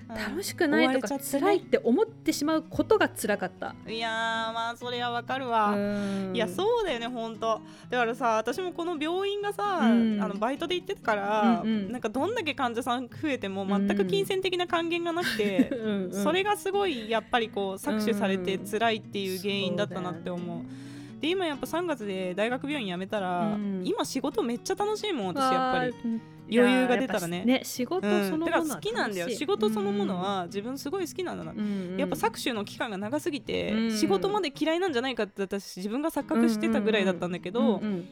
[0.10, 3.76] 楽しくないとか辛いって思ってしまうことが辛かった。
[3.88, 5.76] いやーまあそれはわかるわ、
[6.34, 10.22] いやそうだよね本当だからさ私もこの病院がさ、うん。
[10.22, 11.92] あのバイトで行ってたから、うんうん。
[11.92, 16.14] なんかどんだけ患者さん増えても全く金銭的な還元がなくて、 うんうん。
[16.14, 18.68] それがすごいやっぱりこう搾取されてうん。
[18.68, 20.83] 辛いっていう原因だったなって思う。
[21.24, 23.82] で今やっぱ3月で大学病院辞めたら、うん。
[23.86, 25.94] 今仕事めっちゃ楽しいもん私やっぱり。
[26.50, 27.46] り余裕が出たらね。
[27.46, 29.30] ね仕事うんそのものはだから好きなんだよ。
[29.30, 31.62] 仕事そのものは自分すごい好きなんだな、うんう
[31.96, 31.98] ん。
[31.98, 33.92] やっぱ搾取の期間が長すぎて、うん。
[33.98, 38.08] 仕事まで嫌いなんじゃないかって私自分が錯覚してたぐらいだったんだけど、うんうん。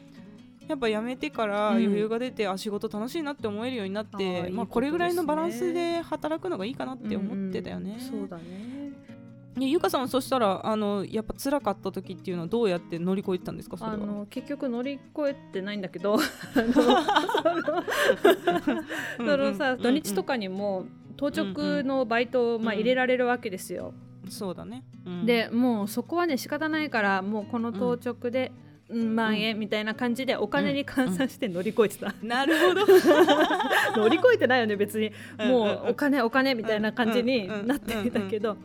[0.66, 1.76] やっぱ辞めてからうん。
[1.84, 4.56] 余裕が出て、あ仕事楽しいなって思えるようになってあーいいことですね。
[4.56, 7.90] まあ、これぐらいのバランスで働くのがいいかなって思ってたよね。
[7.90, 8.20] うんうん。
[8.20, 9.11] そうだね
[9.58, 13.94] ゆかさんはそしたらあのやっぱ辛かった時っていうのはどうやって乗り越えてたんですかそれは？
[13.94, 16.18] あの結局乗り越えてないんだけど あ
[16.62, 16.72] の
[19.18, 20.86] その さ土日とかにも
[21.16, 23.92] 当直のバイトをまあうん入れられるわけですよ。
[24.28, 24.84] そうだね。
[25.06, 32.86] うんでもうそこはね仕方ないからもうこの当直で、うん万円みたいな感じでお金に換算して乗り越えてた、なるほど。
[33.96, 35.10] 乗り越えてないよね別に。
[35.38, 35.72] もうんうん。
[35.88, 38.56] うお金お金みたいな感じになっていたけど。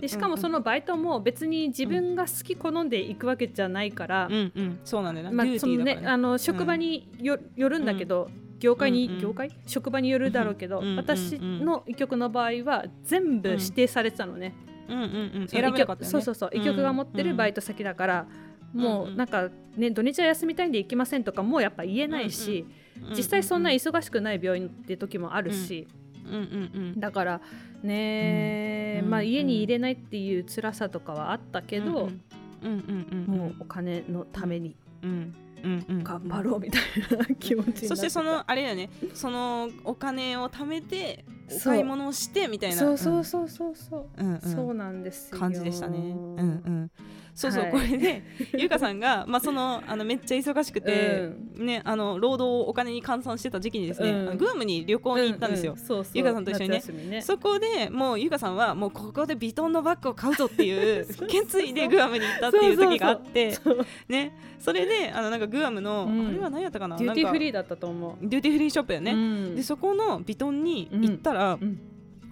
[0.00, 4.78] でしかもそのバイトも別に自分が好き好んでいくわけじゃないから、うんうん。
[4.84, 5.32] そうなんだよな。
[5.32, 9.20] まあそのねあの職場によ,、よるんだけど業界に、うんうん。
[9.20, 9.50] 業界？
[9.66, 14.54] 職場によるだろうけど、うんうん私の医局の場合は全部指定されてたのね、
[14.88, 16.06] うんうんうん選べなかったよね。
[16.06, 16.50] そうそうそう。
[16.52, 18.26] 医局が持ってるバイト先だから、
[18.76, 22.64] もうなんかね土日は休みたいんで行きませんとかもうやっぱ言えないし、
[23.16, 25.88] 実際そんな忙しくない病院って時もあるし、
[26.24, 26.34] うん。
[26.34, 27.40] うんうんだから
[27.82, 32.10] ね、うんまあ家に入れないっていう辛さとかはあったけど、
[33.26, 34.74] もうお金のために
[36.02, 36.82] 頑張ろうみたい
[37.18, 38.90] な気持ちそしてそのあれだよね。
[39.14, 42.76] そのお金を貯めてお買い物をしてみたいな。
[42.76, 44.40] そうそうそうそうそう、うんうん。
[44.40, 45.38] そうなんですよ。
[45.38, 45.98] 感じでしたね。
[45.98, 46.90] うんうん。
[47.36, 47.70] そうそう、はい。
[47.70, 48.22] これで
[48.56, 54.38] ゆかさんが、まあ、そのあのめっちゃ忙しくて、ね、あの労働をお金に換算してた時期にですね、うん。
[54.38, 55.72] グアムに旅行に行ったんですよ。
[55.72, 56.12] ううそうそう。
[56.14, 56.82] ゆかさんと一緒にね。
[57.10, 57.20] ね。
[57.20, 63.52] そこでもうゆかさんはもうここでビトンのバッグを買うぞっていう決意でグアムに行ったっていう時があって
[64.08, 64.34] ね。
[64.58, 66.28] それであのなんかグアムの、うん。
[66.28, 66.96] あれは何やったかな？
[66.96, 68.26] デューティーフリーーだったと思う。
[68.26, 69.56] デューティーフリーショップよね、うん。
[69.56, 71.78] でそこのビトンに行ったら、うん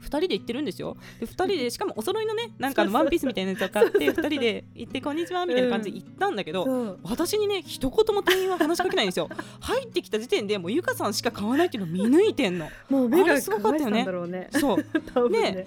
[0.04, 0.96] 2人で行ってるんですよ。
[1.18, 6.98] で2人で しかもお揃いのねなんかあのワンピースみたいなやつを買って2人で行ってこんにちはみたいな感じで行ったんだけど、そう。
[7.04, 9.28] 私にね一言も店員は話しかけないんですよ。
[9.60, 12.68] 入ってきた時点でもうゆかさんしか買わないっていうのを見抜いてんの。
[12.88, 14.04] もう目がすごかったよね。
[14.26, 14.48] ね。
[14.52, 15.30] そう。
[15.30, 15.40] ね。
[15.52, 15.66] ね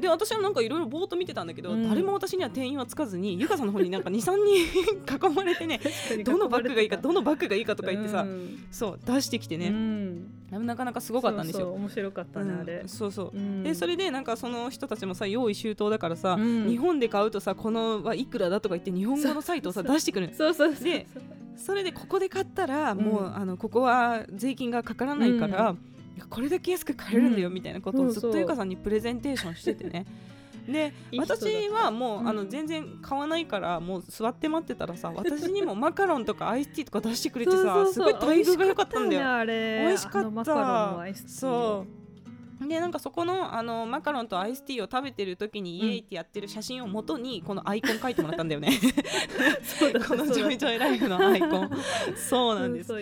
[0.00, 1.88] で私はなんかいろいろぼーっと見てたんだけど、うん。
[1.88, 4.36] 誰も私には店員はつかずにゆかさんの方になんか23
[5.04, 5.80] 人 囲まれてね
[6.24, 8.64] どのバッグがいいかどのバッグがいいかとか言ってさ、うん。
[8.70, 10.66] そう出してきてね、うん。
[10.66, 11.72] なかなかすごかったんですよ。
[11.72, 12.80] 面白かったねあれ。
[12.82, 13.30] うんそうそう。
[13.34, 13.62] うん。
[13.62, 16.68] でそれでなんかその人たちもさ用意周到だからさ、うん。
[16.68, 20.74] 日本で買うとさこのはいくらだとか言って日本語のサイトをさ出してくるそうそう。
[20.74, 21.06] で
[21.56, 23.36] それでここで買ったらもう、うん。
[23.36, 25.78] あのここは税金がかからないから、うん
[26.26, 27.54] これだけ安く買えるんだようん。
[27.54, 30.06] みたいなことをずっとゆかさんにプレゼンテーションしててね。
[30.68, 32.28] で私はもう、うん。
[32.28, 39.22] あの全然買わないからもう座って待ってたらさ 私にもマカロンとかアイスティーとか出してくれてさすごい待遇が良かったんだよ。
[39.22, 39.86] 美味しかよねあれ。
[39.86, 40.18] 美味しかった。
[40.18, 41.97] あのマカロンのアイスティーそう
[42.66, 48.70] でなんかそこのあのマカロンとアイスティーを食べてる時にうんイエイってやってる写真を元にこのアイコン書いてもらったんだよね。
[50.08, 51.70] このジョイジョイライフのアイコン。
[52.16, 52.92] そうなんです。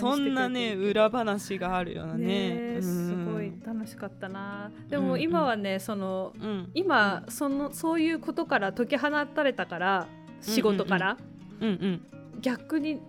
[0.00, 4.70] そんなね裏話があるようなねすごい楽しかったな。
[4.88, 6.70] でも今はねそのうん。
[6.74, 10.08] 今そのそういうことから解き放たれたから
[10.40, 11.16] 仕事から、
[11.60, 12.06] うんうん。
[12.40, 13.00] 逆に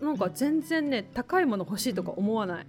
[0.00, 2.66] なんか全然ね高いもの欲しいとか思わない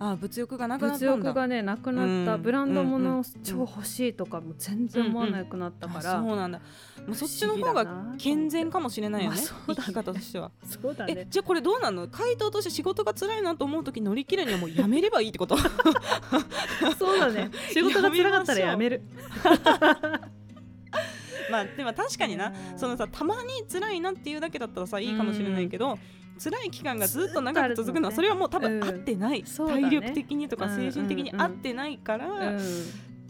[0.00, 1.28] あ物欲がなくなっ物たんだ。
[1.28, 2.42] 欲がねなくなった、うん。
[2.42, 6.60] ブランド物を超欲しいとかも全然思わなくなったかあら、そうなんだ。
[7.06, 9.86] もうそっちの方が健全かもしれないよね,、まあそうだね。
[9.86, 10.50] 生き方としては。
[10.64, 11.14] そうだね。
[11.16, 12.06] えじゃあこれどうなの？
[12.08, 15.56] 回答として仕事が辛いなと思う時乗り切るにはもうやめればいいってこと？
[16.98, 17.50] そうだね。
[17.72, 19.02] 仕事が辛かったらやめる。
[21.50, 22.52] まあでも確かにな。
[22.72, 22.78] うん。
[22.78, 25.98] そのさたまに辛いなっていうだけだったらさいいかもしれないけど、
[26.38, 28.84] 辛い期間がずっと長く続くのはそれはもう多分うん。
[28.84, 32.60] 合ってない、体力的にとか精神的にうん合ってないから、うっ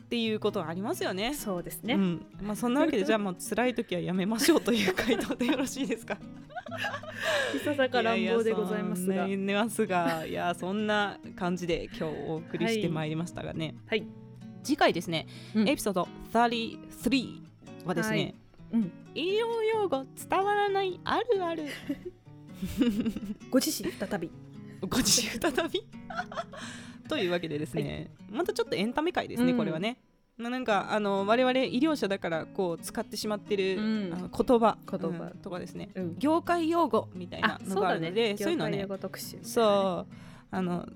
[0.09, 1.31] ていうことはありますよね。
[1.31, 1.35] ん、。
[1.35, 2.27] そうですね、うん。
[2.43, 6.17] まあ、そんなわけで じゃあもう辛い時はやめましょうという回答でよろしいですか？
[7.55, 9.15] いささか乱暴でございますが。
[9.15, 14.07] ややそんなますがいやそんな感じで今日お送りしてまいりましたがね、はい、
[14.63, 15.69] 次回ですね、うん。
[15.69, 17.43] エピソード33
[17.85, 18.35] はですね、
[18.73, 18.83] はい。
[18.83, 21.65] うん、医療用語伝わらないあるある
[23.51, 24.31] ご自身再び。
[24.89, 25.87] ご自身再び？
[27.09, 29.59] というわけでですね、またちょっとエンタメ界ですね、うん。
[29.59, 29.99] これはね。
[30.37, 34.15] まあなんかあの我々医療者だからこう使ってしまってる、うん。
[34.15, 34.79] あの言葉。
[34.89, 35.25] 言葉。
[35.25, 35.91] うんとかですね。
[35.95, 36.19] うん。
[36.19, 38.87] 業界用語みたいなあのがあるのでそう,、いうのはね
[39.43, 40.15] そう。
[40.51, 40.87] あの